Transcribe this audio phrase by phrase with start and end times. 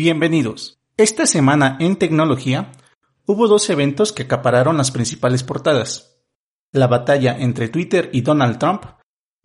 [0.00, 0.78] Bienvenidos.
[0.96, 2.70] Esta semana en tecnología
[3.26, 6.20] hubo dos eventos que acapararon las principales portadas.
[6.70, 8.84] La batalla entre Twitter y Donald Trump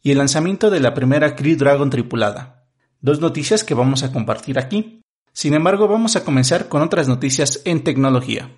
[0.03, 2.67] y el lanzamiento de la primera Crew Dragon tripulada.
[3.01, 5.01] Dos noticias que vamos a compartir aquí.
[5.31, 8.55] Sin embargo, vamos a comenzar con otras noticias en tecnología.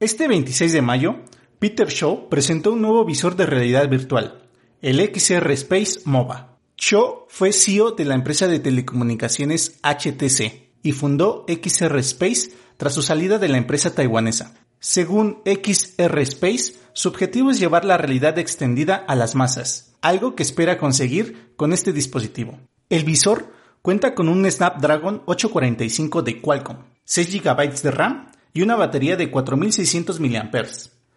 [0.00, 1.16] Este 26 de mayo,
[1.58, 4.42] Peter Shaw presentó un nuevo visor de realidad virtual,
[4.82, 6.51] el XR Space MOBA.
[6.84, 13.02] Shaw fue CEO de la empresa de telecomunicaciones HTC y fundó XR Space tras su
[13.02, 14.56] salida de la empresa taiwanesa.
[14.80, 20.42] Según XR Space, su objetivo es llevar la realidad extendida a las masas, algo que
[20.42, 22.58] espera conseguir con este dispositivo.
[22.90, 28.74] El visor cuenta con un Snapdragon 845 de Qualcomm, 6 GB de RAM y una
[28.74, 30.50] batería de 4600 mAh.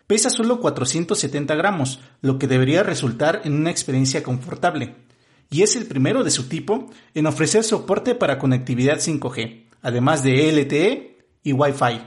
[0.06, 5.05] Pesa solo 470 gramos, lo que debería resultar en una experiencia confortable.
[5.50, 10.52] Y es el primero de su tipo en ofrecer soporte para conectividad 5G, además de
[10.52, 12.02] LTE y Wi-Fi.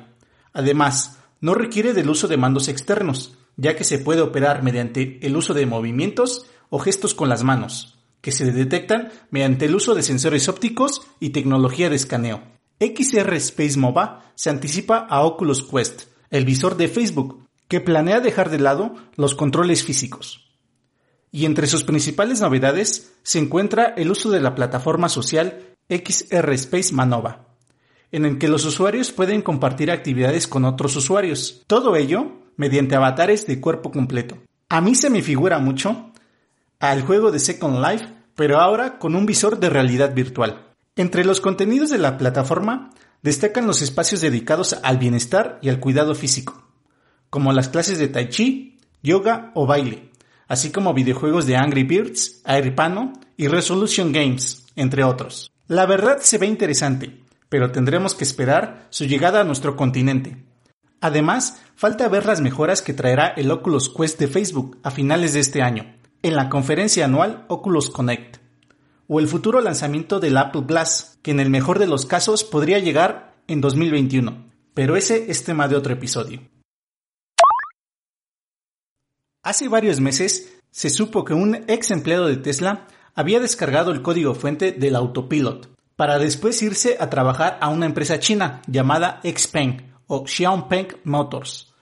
[0.53, 5.36] Además, no requiere del uso de mandos externos, ya que se puede operar mediante el
[5.36, 10.03] uso de movimientos o gestos con las manos, que se detectan mediante el uso de
[10.03, 12.42] sensores ópticos y tecnología de escaneo.
[12.81, 18.50] XR Space MOBA se anticipa a Oculus Quest, el visor de Facebook, que planea dejar
[18.50, 20.47] de lado los controles físicos.
[21.30, 26.94] Y entre sus principales novedades se encuentra el uso de la plataforma social XR Space
[26.94, 27.46] Manova,
[28.12, 31.64] en el que los usuarios pueden compartir actividades con otros usuarios.
[31.66, 34.38] Todo ello mediante avatares de cuerpo completo.
[34.68, 36.12] A mí se me figura mucho
[36.80, 40.66] al juego de Second Life, pero ahora con un visor de realidad virtual.
[40.96, 42.90] Entre los contenidos de la plataforma
[43.22, 46.64] destacan los espacios dedicados al bienestar y al cuidado físico,
[47.30, 50.10] como las clases de tai chi, yoga o baile,
[50.48, 55.53] así como videojuegos de Angry Birds, Airpano y Resolution Games, entre otros.
[55.69, 60.44] La verdad se ve interesante, pero tendremos que esperar su llegada a nuestro continente.
[61.00, 65.41] Además, falta ver las mejoras que traerá el Oculus Quest de Facebook a finales de
[65.41, 68.38] este año, en la conferencia anual Oculus Connect,
[69.06, 72.78] o el futuro lanzamiento del Apple Glass, que en el mejor de los casos podría
[72.78, 76.41] llegar en 2021, pero ese es tema de otro episodio.
[79.43, 84.34] Hace varios meses se supo que un ex empleado de Tesla había descargado el código
[84.34, 90.27] fuente del autopilot para después irse a trabajar a una empresa china llamada Xpeng o
[90.27, 91.72] Xiaopeng Motors,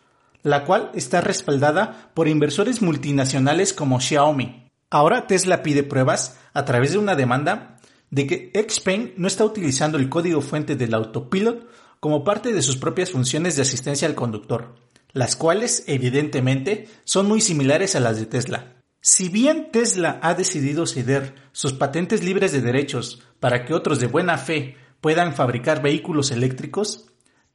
[0.43, 4.71] la cual está respaldada por inversores multinacionales como Xiaomi.
[4.91, 7.78] Ahora Tesla pide pruebas a través de una demanda
[8.11, 11.66] de que Xpeng no está utilizando el código fuente del autopilot
[12.00, 14.75] como parte de sus propias funciones de asistencia al conductor,
[15.16, 18.75] las cuales evidentemente son muy similares a las de Tesla.
[19.00, 24.09] Si bien Tesla ha decidido ceder sus patentes libres de derechos para que otros de
[24.09, 27.06] buena fe puedan fabricar vehículos eléctricos,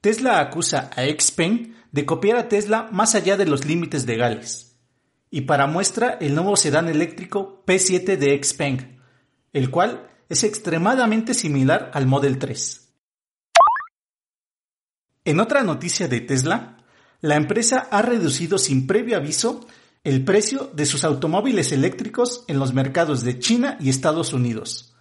[0.01, 4.79] Tesla acusa a Xpeng de copiar a Tesla más allá de los límites legales.
[5.29, 8.99] Y para muestra el nuevo sedán eléctrico P7 de Xpeng,
[9.53, 12.91] el cual es extremadamente similar al Model 3.
[15.25, 16.80] En otra noticia de Tesla,
[17.21, 19.67] la empresa ha reducido sin previo aviso
[20.03, 24.95] el precio de sus automóviles eléctricos en los mercados de China y Estados Unidos.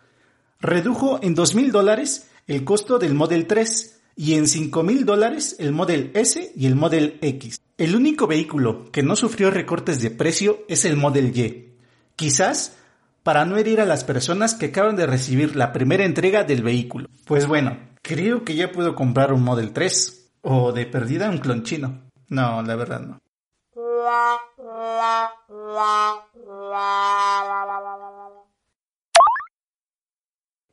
[0.61, 5.57] Redujo en dos mil dólares el costo del Model 3 y en 5 mil dólares
[5.59, 7.59] el Model S y el Model X.
[7.79, 11.77] El único vehículo que no sufrió recortes de precio es el Model Y.
[12.17, 12.77] Quizás
[13.23, 17.09] para no herir a las personas que acaban de recibir la primera entrega del vehículo.
[17.25, 21.63] Pues bueno, creo que ya puedo comprar un Model 3 o de perdida un clon
[21.63, 22.10] chino.
[22.31, 23.21] No, la verdad no.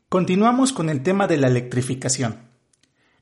[0.08, 2.38] Continuamos con el tema de la electrificación.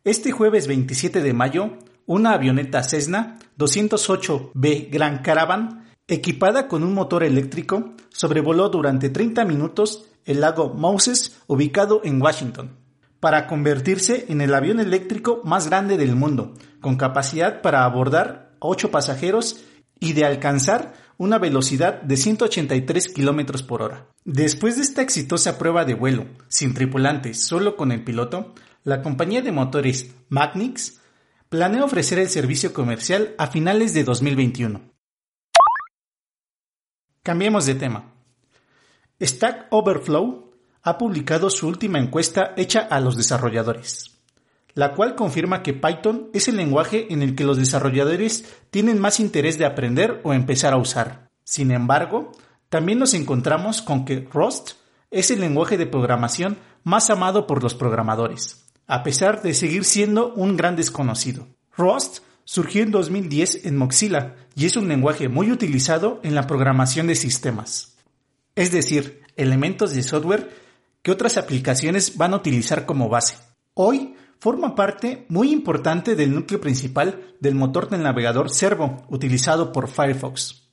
[0.03, 7.23] Este jueves 27 de mayo, una avioneta Cessna 208B Grand Caravan, equipada con un motor
[7.23, 12.77] eléctrico, sobrevoló durante 30 minutos el lago Moses ubicado en Washington,
[13.19, 18.67] para convertirse en el avión eléctrico más grande del mundo, con capacidad para abordar a
[18.67, 19.63] 8 pasajeros
[19.99, 24.07] y de alcanzar una velocidad de 183 km por hora.
[24.25, 28.53] Después de esta exitosa prueba de vuelo, sin tripulantes, solo con el piloto,
[28.83, 31.01] la compañía de motores Magnix
[31.49, 34.81] planea ofrecer el servicio comercial a finales de 2021.
[37.23, 38.13] Cambiemos de tema.
[39.21, 40.44] Stack Overflow
[40.85, 44.11] ha publicado su última encuesta hecha a los desarrolladores,
[44.75, 49.19] la cual confirma que Python es el lenguaje en el que los desarrolladores tienen más
[49.19, 51.31] interés de aprender o empezar a usar.
[51.43, 52.31] Sin embargo,
[52.69, 54.73] también nos encontramos con que Rust
[55.09, 60.33] es el lenguaje de programación más amado por los programadores, a pesar de seguir siendo
[60.35, 61.47] un gran desconocido.
[61.75, 67.07] Rust surgió en 2010 en Mozilla y es un lenguaje muy utilizado en la programación
[67.07, 67.97] de sistemas.
[68.53, 70.64] Es decir, elementos de software
[71.05, 73.37] que otras aplicaciones van a utilizar como base.
[73.75, 79.87] Hoy forma parte muy importante del núcleo principal del motor del navegador Servo utilizado por
[79.87, 80.63] Firefox.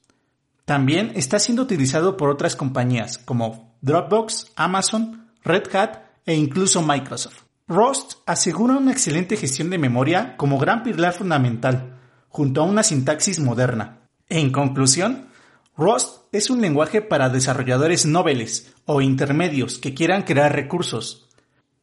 [0.64, 7.42] También está siendo utilizado por otras compañías como Dropbox, Amazon, Red Hat e incluso Microsoft.
[7.68, 12.00] Rust asegura una excelente gestión de memoria como gran pilar fundamental,
[12.30, 14.08] junto a una sintaxis moderna.
[14.30, 15.28] En conclusión,
[15.76, 21.28] Rust es un lenguaje para desarrolladores noveles o intermedios que quieran crear recursos.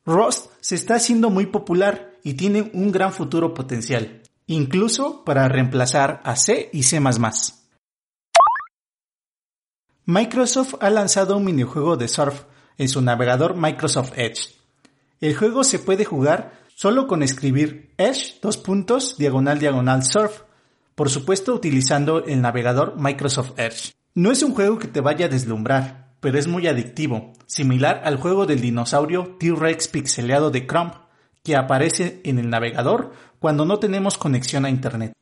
[0.05, 6.21] Rust se está haciendo muy popular y tiene un gran futuro potencial, incluso para reemplazar
[6.23, 7.01] a C y C++.
[10.05, 12.43] Microsoft ha lanzado un minijuego de surf
[12.77, 14.55] en su navegador Microsoft Edge.
[15.19, 20.43] El juego se puede jugar solo con escribir Edge dos puntos diagonal diagonal surf,
[20.99, 23.93] por supuesto utilizando el navegador Microsoft Edge.
[24.15, 28.17] No es un juego que te vaya a deslumbrar, pero es muy adictivo, similar al
[28.17, 30.91] juego del dinosaurio T-Rex pixeleado de Chrome,
[31.41, 35.13] que aparece en el navegador cuando no tenemos conexión a Internet.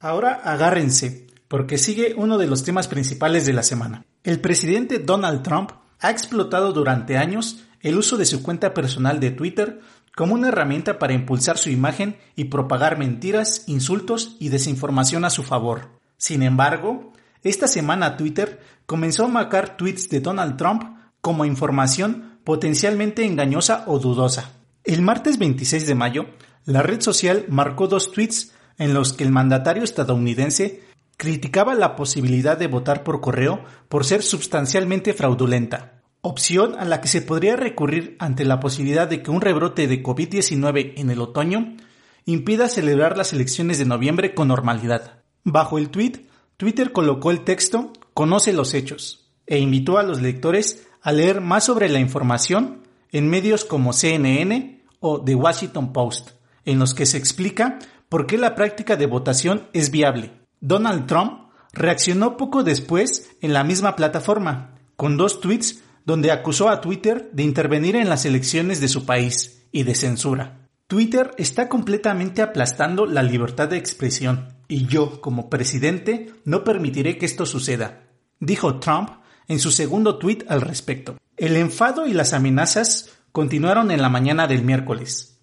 [0.00, 4.06] Ahora agárrense, porque sigue uno de los temas principales de la semana.
[4.24, 9.30] El presidente Donald Trump ha explotado durante años el uso de su cuenta personal de
[9.30, 9.80] Twitter
[10.18, 15.44] como una herramienta para impulsar su imagen y propagar mentiras, insultos y desinformación a su
[15.44, 15.90] favor.
[16.16, 17.12] Sin embargo,
[17.44, 20.82] esta semana Twitter comenzó a marcar tweets de Donald Trump
[21.20, 24.50] como información potencialmente engañosa o dudosa.
[24.82, 26.26] El martes 26 de mayo,
[26.64, 30.82] la red social marcó dos tweets en los que el mandatario estadounidense
[31.16, 37.08] criticaba la posibilidad de votar por correo por ser sustancialmente fraudulenta, opción a la que
[37.08, 41.76] se podría recurrir ante la posibilidad de que un rebrote de COVID-19 en el otoño
[42.24, 45.22] impida celebrar las elecciones de noviembre con normalidad.
[45.44, 46.26] Bajo el tweet,
[46.56, 51.64] Twitter colocó el texto Conoce los hechos e invitó a los lectores a leer más
[51.64, 52.82] sobre la información
[53.12, 56.30] en medios como CNN o The Washington Post,
[56.64, 57.78] en los que se explica
[58.08, 63.64] por qué la práctica de votación es viable Donald Trump reaccionó poco después en la
[63.64, 68.88] misma plataforma, con dos tweets donde acusó a Twitter de intervenir en las elecciones de
[68.88, 70.66] su país y de censura.
[70.86, 77.26] Twitter está completamente aplastando la libertad de expresión y yo, como presidente, no permitiré que
[77.26, 78.04] esto suceda,
[78.40, 79.10] dijo Trump
[79.48, 81.18] en su segundo tuit al respecto.
[81.36, 85.38] El enfado y las amenazas continuaron en la mañana del miércoles.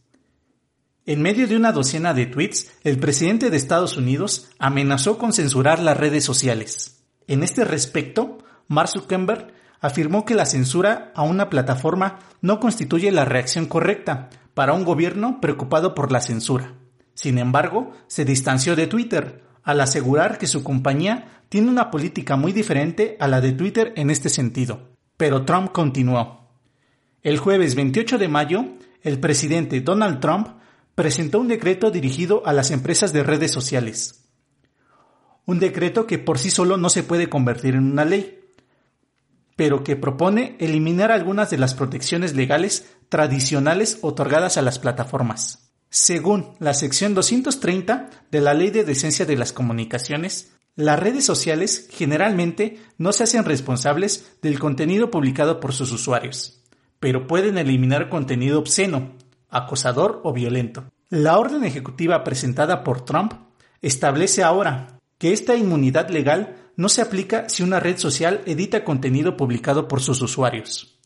[1.05, 5.77] En medio de una docena de tweets, el presidente de Estados Unidos amenazó con censurar
[5.77, 7.03] las redes sociales.
[7.27, 13.25] En este respecto, Mark Zuckerberg afirmó que la censura a una plataforma no constituye la
[13.25, 16.73] reacción correcta para un gobierno preocupado por la censura.
[17.13, 22.51] Sin embargo, se distanció de Twitter al asegurar que su compañía tiene una política muy
[22.51, 24.89] diferente a la de Twitter en este sentido.
[25.17, 26.49] Pero Trump continuó.
[27.23, 28.65] El jueves 28 de mayo,
[29.01, 30.49] el presidente Donald Trump
[30.93, 34.25] presentó un decreto dirigido a las empresas de redes sociales.
[35.45, 38.44] Un decreto que por sí solo no se puede convertir en una ley,
[39.55, 45.71] pero que propone eliminar algunas de las protecciones legales tradicionales otorgadas a las plataformas.
[45.89, 51.87] Según la sección 230 de la Ley de Decencia de las Comunicaciones, las redes sociales
[51.89, 56.63] generalmente no se hacen responsables del contenido publicado por sus usuarios,
[56.99, 59.13] pero pueden eliminar contenido obsceno,
[59.49, 60.91] acosador o violento.
[61.09, 63.33] La orden ejecutiva presentada por Trump
[63.81, 69.37] establece ahora que esta inmunidad legal no se aplica si una red social edita contenido
[69.37, 70.99] publicado por sus usuarios.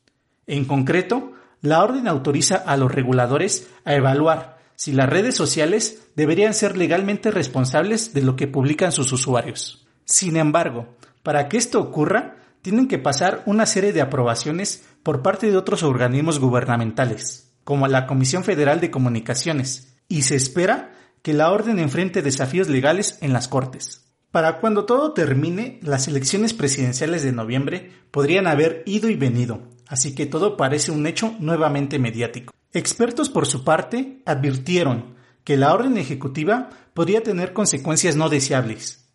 [0.48, 6.54] En concreto, la orden autoriza a los reguladores a evaluar si las redes sociales deberían
[6.54, 9.86] ser legalmente responsables de lo que publican sus usuarios.
[10.06, 15.52] Sin embargo, para que esto ocurra, tienen que pasar una serie de aprobaciones por parte
[15.52, 21.52] de otros organismos gubernamentales como la Comisión Federal de Comunicaciones, y se espera que la
[21.52, 24.09] orden enfrente desafíos legales en las Cortes.
[24.32, 30.14] Para cuando todo termine, las elecciones presidenciales de noviembre podrían haber ido y venido, así
[30.14, 32.54] que todo parece un hecho nuevamente mediático.
[32.72, 39.10] Expertos por su parte advirtieron que la orden ejecutiva podría tener consecuencias no deseables.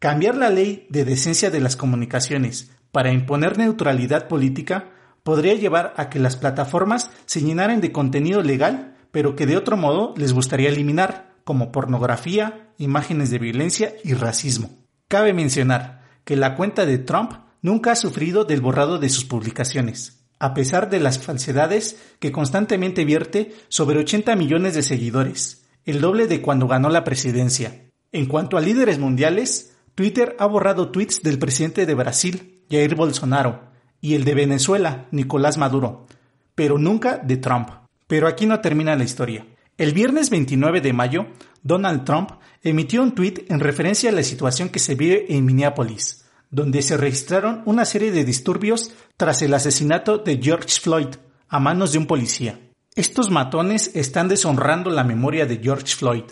[0.00, 4.90] Cambiar la ley de decencia de las comunicaciones para imponer neutralidad política
[5.22, 9.76] podría llevar a que las plataformas se llenaran de contenido legal, pero que de otro
[9.76, 14.84] modo les gustaría eliminar, como pornografía, imágenes de violencia y racismo.
[15.06, 20.26] Cabe mencionar que la cuenta de Trump nunca ha sufrido del borrado de sus publicaciones,
[20.40, 26.26] a pesar de las falsedades que constantemente vierte sobre 80 millones de seguidores, el doble
[26.26, 27.92] de cuando ganó la presidencia.
[28.10, 33.70] En cuanto a líderes mundiales, Twitter ha borrado tweets del presidente de Brasil, Jair Bolsonaro,
[34.00, 36.08] y el de Venezuela, Nicolás Maduro,
[36.56, 37.68] pero nunca de Trump.
[38.08, 39.46] Pero aquí no termina la historia.
[39.78, 41.26] El viernes 29 de mayo,
[41.62, 42.30] Donald Trump
[42.62, 46.96] emitió un tuit en referencia a la situación que se vive en Minneapolis, donde se
[46.96, 51.08] registraron una serie de disturbios tras el asesinato de George Floyd
[51.48, 52.58] a manos de un policía.
[52.94, 56.24] Estos matones están deshonrando la memoria de George Floyd,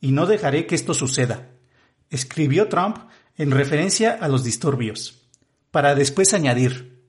[0.00, 1.50] y no dejaré que esto suceda,
[2.10, 2.98] escribió Trump
[3.36, 5.26] en referencia a los disturbios,
[5.72, 7.02] para después añadir,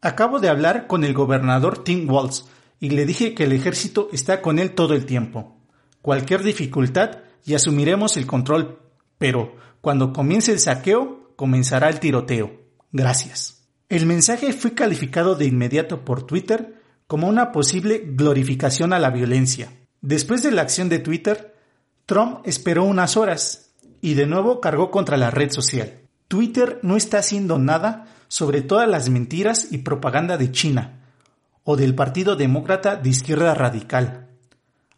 [0.00, 2.44] acabo de hablar con el gobernador Tim Walz
[2.80, 5.58] y le dije que el ejército está con él todo el tiempo.
[6.00, 8.80] Cualquier dificultad y asumiremos el control,
[9.18, 12.50] pero cuando comience el saqueo, comenzará el tiroteo.
[12.90, 13.68] Gracias.
[13.90, 19.72] El mensaje fue calificado de inmediato por Twitter como una posible glorificación a la violencia.
[20.00, 21.54] Después de la acción de Twitter,
[22.06, 26.00] Trump esperó unas horas y de nuevo cargó contra la red social.
[26.28, 30.99] Twitter no está haciendo nada sobre todas las mentiras y propaganda de China
[31.70, 34.26] o del Partido Demócrata de Izquierda Radical.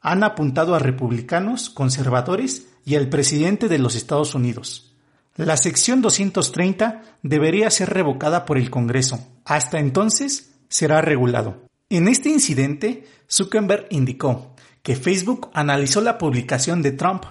[0.01, 4.95] Han apuntado a republicanos, conservadores y al presidente de los Estados Unidos.
[5.37, 9.21] La sección 230 debería ser revocada por el Congreso.
[9.45, 11.67] Hasta entonces será regulado.
[11.91, 17.25] En este incidente, Zuckerberg indicó que Facebook analizó la publicación de Trump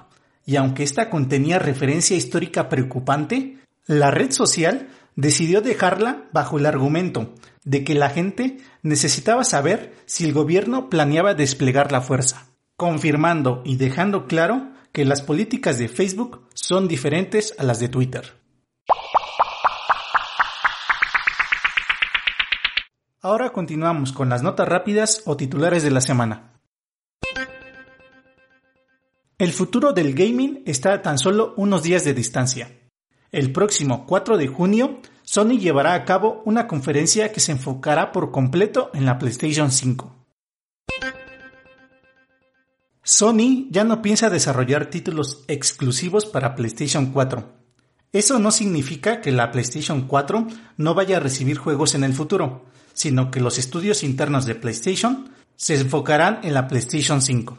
[0.45, 3.57] y aunque esta contenía referencia histórica preocupante,
[3.87, 10.25] la red social decidió dejarla bajo el argumento de que la gente necesitaba saber si
[10.25, 16.47] el gobierno planeaba desplegar la fuerza, confirmando y dejando claro que las políticas de Facebook
[16.53, 18.33] son diferentes a las de Twitter.
[23.23, 26.59] Ahora continuamos con las notas rápidas o titulares de la semana.
[29.37, 32.80] El futuro del gaming está a tan solo unos días de distancia.
[33.31, 38.31] El próximo 4 de junio, Sony llevará a cabo una conferencia que se enfocará por
[38.31, 40.13] completo en la PlayStation 5.
[43.03, 47.61] Sony ya no piensa desarrollar títulos exclusivos para PlayStation 4.
[48.11, 52.65] Eso no significa que la PlayStation 4 no vaya a recibir juegos en el futuro,
[52.91, 57.57] sino que los estudios internos de PlayStation se enfocarán en la PlayStation 5.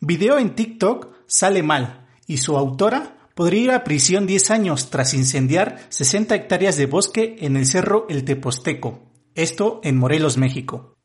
[0.00, 5.14] Video en TikTok sale mal y su autora podría ir a prisión 10 años tras
[5.14, 10.96] incendiar 60 hectáreas de bosque en el cerro El Teposteco, esto en Morelos, México.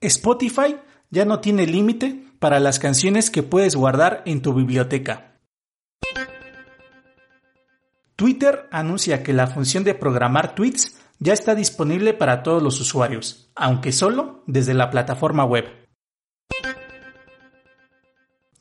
[0.00, 0.76] Spotify
[1.10, 5.40] ya no tiene límite para las canciones que puedes guardar en tu biblioteca.
[8.16, 13.52] Twitter anuncia que la función de programar tweets ya está disponible para todos los usuarios,
[13.54, 15.81] aunque solo desde la plataforma web.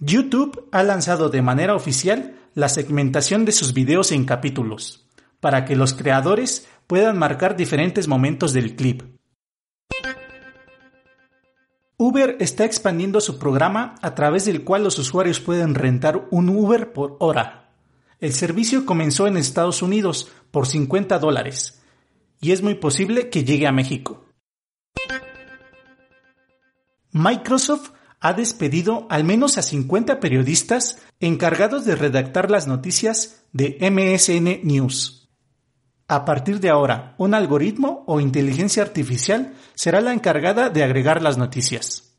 [0.01, 5.07] YouTube ha lanzado de manera oficial la segmentación de sus videos en capítulos,
[5.39, 9.03] para que los creadores puedan marcar diferentes momentos del clip,
[12.03, 16.93] Uber está expandiendo su programa a través del cual los usuarios pueden rentar un Uber
[16.93, 17.69] por hora.
[18.19, 21.79] El servicio comenzó en Estados Unidos por 50 dólares
[22.39, 24.25] y es muy posible que llegue a México.
[27.11, 27.91] Microsoft
[28.21, 35.29] ha despedido al menos a 50 periodistas encargados de redactar las noticias de MSN News.
[36.07, 41.37] A partir de ahora, un algoritmo o inteligencia artificial será la encargada de agregar las
[41.37, 42.15] noticias.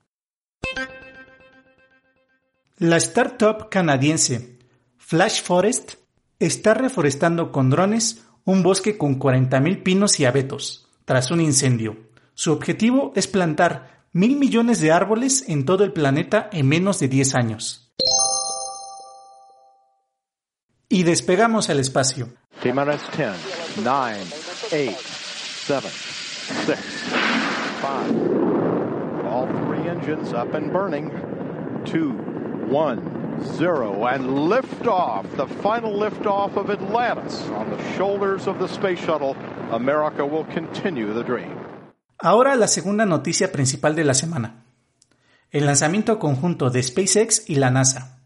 [2.79, 4.59] La startup canadiense
[4.97, 5.95] Flash Forest
[6.41, 11.97] está reforestando con drones un bosque con 40.000 pinos y abetos tras un incendio.
[12.35, 17.09] Su objetivo es plantar mil millones de árboles en todo el planeta en menos de
[17.09, 17.93] 10 años.
[20.89, 22.29] Y despegamos al espacio.
[22.63, 22.97] 9,
[24.71, 24.97] 8,
[25.65, 25.89] 7,
[26.67, 26.79] 6,
[27.81, 29.27] 5.
[29.27, 31.11] All three engines up and burning.
[31.87, 32.11] 2,
[32.69, 34.05] 1, 0.
[34.07, 39.35] And liftoff, the final liftoff of Atlantis on the shoulders of the space shuttle.
[39.71, 41.62] America will continue the dream.
[42.25, 44.65] Ahora la segunda noticia principal de la semana.
[45.51, 48.21] El lanzamiento conjunto de SpaceX y la NASA,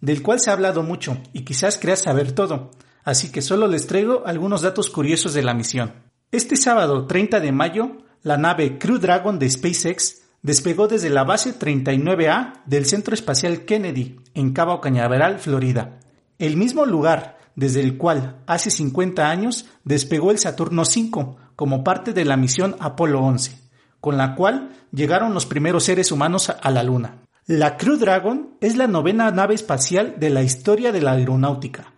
[0.00, 2.70] del cual se ha hablado mucho y quizás creas saber todo,
[3.02, 5.92] así que solo les traigo algunos datos curiosos de la misión.
[6.30, 11.58] Este sábado 30 de mayo, la nave Crew Dragon de SpaceX despegó desde la base
[11.58, 15.98] 39A del Centro Espacial Kennedy, en Cabo Cañaveral, Florida,
[16.38, 22.12] el mismo lugar desde el cual hace 50 años despegó el Saturno V como parte
[22.12, 23.58] de la misión Apolo 11,
[24.00, 27.22] con la cual llegaron los primeros seres humanos a la Luna.
[27.46, 31.92] La Crew Dragon es la novena nave espacial de la historia de la aeronáutica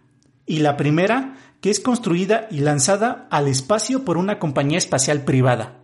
[0.47, 5.81] y la primera que es construida y lanzada al espacio por una compañía espacial privada.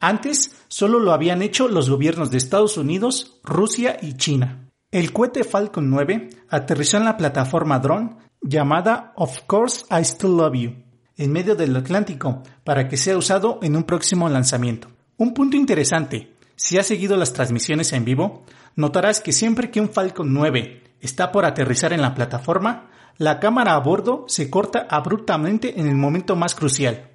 [0.00, 4.70] Antes solo lo habían hecho los gobiernos de Estados Unidos, Rusia y China.
[4.90, 10.54] El cohete Falcon 9 aterrizó en la plataforma drone llamada Of Course I Still Love
[10.54, 10.74] You,
[11.18, 14.88] en medio del Atlántico, para que sea usado en un próximo lanzamiento.
[15.18, 18.44] Un punto interesante, si has seguido las transmisiones en vivo,
[18.76, 23.74] notarás que siempre que un Falcon 9 está por aterrizar en la plataforma, la cámara
[23.74, 27.10] a bordo se corta abruptamente en el momento más crucial.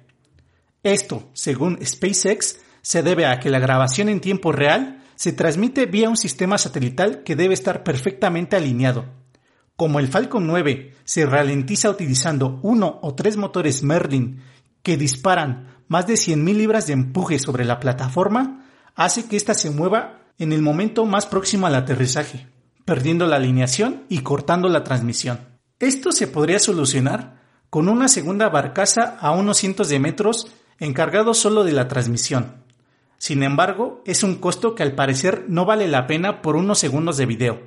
[0.82, 6.10] Esto, según SpaceX, se debe a que la grabación en tiempo real se transmite vía
[6.10, 9.06] un sistema satelital que debe estar perfectamente alineado.
[9.76, 14.42] Como el Falcon 9 se ralentiza utilizando uno o tres motores Merlin
[14.82, 19.70] que disparan más de 100.000 libras de empuje sobre la plataforma, hace que ésta se
[19.70, 22.46] mueva en el momento más próximo al aterrizaje,
[22.84, 25.40] perdiendo la alineación y cortando la transmisión.
[25.78, 31.64] Esto se podría solucionar con una segunda barcaza a unos cientos de metros encargado solo
[31.64, 32.64] de la transmisión,
[33.24, 37.16] sin embargo, es un costo que al parecer no vale la pena por unos segundos
[37.16, 37.58] de video.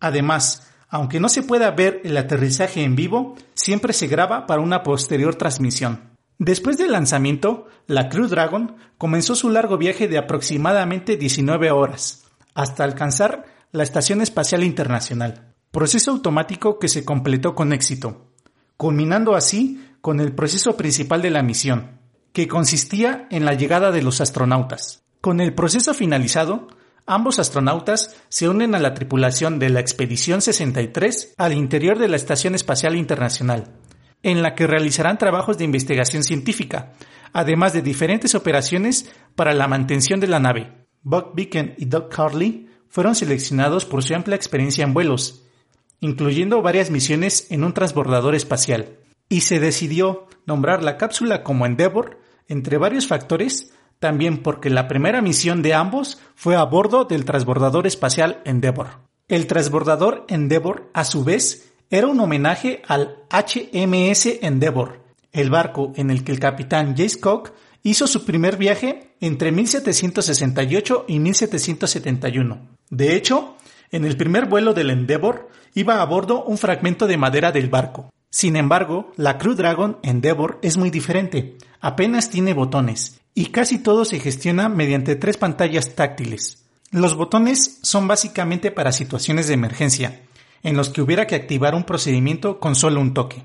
[0.00, 4.82] Además, aunque no se pueda ver el aterrizaje en vivo, siempre se graba para una
[4.82, 6.10] posterior transmisión.
[6.38, 12.84] Después del lanzamiento, la Crew Dragon comenzó su largo viaje de aproximadamente 19 horas, hasta
[12.84, 18.32] alcanzar la Estación Espacial Internacional, proceso automático que se completó con éxito,
[18.76, 21.98] culminando así con el proceso principal de la misión,
[22.32, 25.02] que consistía en la llegada de los astronautas.
[25.20, 26.68] Con el proceso finalizado,
[27.08, 32.16] ambos astronautas se unen a la tripulación de la Expedición 63 al interior de la
[32.16, 33.74] Estación Espacial Internacional,
[34.22, 36.92] en la que realizarán trabajos de investigación científica,
[37.32, 40.86] además de diferentes operaciones para la mantención de la nave.
[41.02, 45.46] Buck Beacon y Doug Harley fueron seleccionados por su amplia experiencia en vuelos,
[46.00, 52.18] incluyendo varias misiones en un transbordador espacial, y se decidió nombrar la cápsula como Endeavour
[52.48, 57.86] entre varios factores, también porque la primera misión de ambos fue a bordo del transbordador
[57.86, 58.88] espacial Endeavour.
[59.28, 65.00] El transbordador Endeavour, a su vez, era un homenaje al HMS Endeavour,
[65.32, 71.04] el barco en el que el capitán Jace Cook hizo su primer viaje entre 1768
[71.08, 72.68] y 1771.
[72.90, 73.56] De hecho,
[73.90, 78.10] en el primer vuelo del Endeavour iba a bordo un fragmento de madera del barco.
[78.30, 81.56] Sin embargo, la Crew Dragon Endeavour es muy diferente.
[81.80, 86.64] Apenas tiene botones y casi todo se gestiona mediante tres pantallas táctiles.
[86.90, 90.22] Los botones son básicamente para situaciones de emergencia,
[90.64, 93.44] en los que hubiera que activar un procedimiento con solo un toque.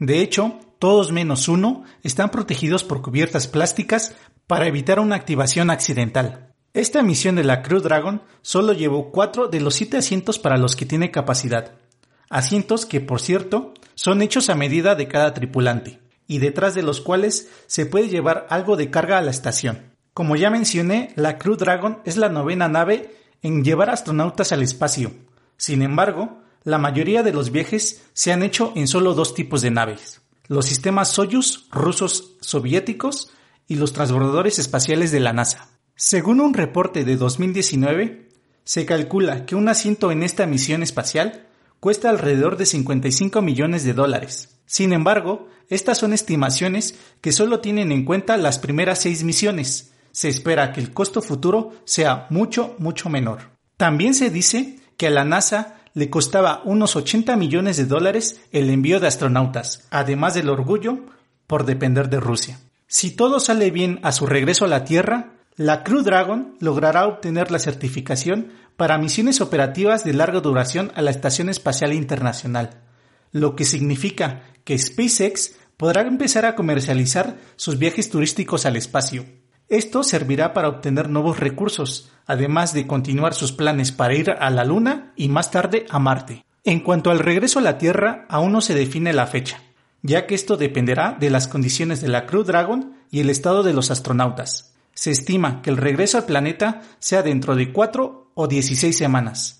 [0.00, 4.16] De hecho, todos menos uno están protegidos por cubiertas plásticas
[4.48, 6.52] para evitar una activación accidental.
[6.74, 10.74] Esta misión de la Crew Dragon solo llevó cuatro de los siete asientos para los
[10.74, 11.76] que tiene capacidad.
[12.30, 17.00] Asientos que, por cierto, son hechos a medida de cada tripulante, y detrás de los
[17.00, 19.96] cuales se puede llevar algo de carga a la estación.
[20.14, 25.10] Como ya mencioné, la Crew Dragon es la novena nave en llevar astronautas al espacio.
[25.56, 29.72] Sin embargo, la mayoría de los viajes se han hecho en solo dos tipos de
[29.72, 33.32] naves, los sistemas Soyuz rusos soviéticos
[33.66, 35.68] y los transbordadores espaciales de la NASA.
[35.96, 38.28] Según un reporte de 2019,
[38.62, 41.48] se calcula que un asiento en esta misión espacial
[41.80, 44.59] cuesta alrededor de 55 millones de dólares.
[44.70, 49.94] Sin embargo, estas son estimaciones que solo tienen en cuenta las primeras seis misiones.
[50.12, 53.50] Se espera que el costo futuro sea mucho, mucho menor.
[53.76, 58.70] También se dice que a la NASA le costaba unos 80 millones de dólares el
[58.70, 61.00] envío de astronautas, además del orgullo
[61.48, 62.60] por depender de Rusia.
[62.86, 67.50] Si todo sale bien a su regreso a la Tierra, la Crew Dragon logrará obtener
[67.50, 72.84] la certificación para misiones operativas de larga duración a la Estación Espacial Internacional,
[73.32, 79.24] lo que significa que SpaceX podrá empezar a comercializar sus viajes turísticos al espacio.
[79.68, 84.64] Esto servirá para obtener nuevos recursos, además de continuar sus planes para ir a la
[84.64, 86.44] Luna y más tarde a Marte.
[86.64, 89.62] En cuanto al regreso a la Tierra, aún no se define la fecha,
[90.02, 93.72] ya que esto dependerá de las condiciones de la Crew Dragon y el estado de
[93.72, 94.74] los astronautas.
[94.92, 99.59] Se estima que el regreso al planeta sea dentro de cuatro o 16 semanas,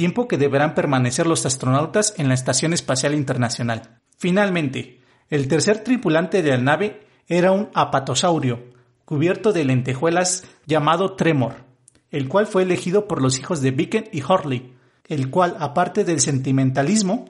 [0.00, 4.00] tiempo que deberán permanecer los astronautas en la Estación Espacial Internacional.
[4.16, 8.64] Finalmente, el tercer tripulante de la nave era un apatosaurio,
[9.04, 11.66] cubierto de lentejuelas llamado Tremor,
[12.10, 14.72] el cual fue elegido por los hijos de Beacon y Horley,
[15.06, 17.26] el cual, aparte del sentimentalismo,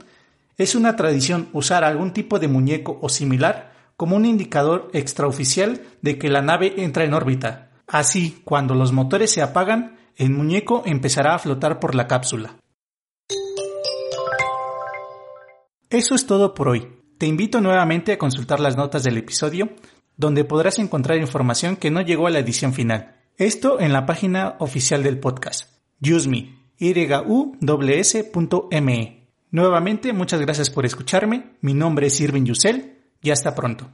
[0.56, 6.18] Es una tradición usar algún tipo de muñeco o similar como un indicador extraoficial de
[6.18, 7.70] que la nave entra en órbita.
[7.88, 12.56] Así, cuando los motores se apagan, el muñeco empezará a flotar por la cápsula.
[15.88, 16.86] Eso es todo por hoy.
[17.16, 19.70] Te invito nuevamente a consultar las notas del episodio,
[20.18, 23.16] donde podrás encontrar información que no llegó a la edición final.
[23.38, 25.70] Esto en la página oficial del podcast,
[26.02, 26.58] useme,
[29.50, 31.56] Nuevamente, muchas gracias por escucharme.
[31.62, 33.90] Mi nombre es Irving Yusel y hasta pronto.